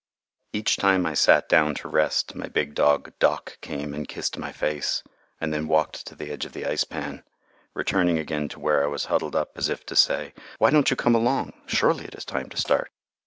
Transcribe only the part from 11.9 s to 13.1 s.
it is time to start."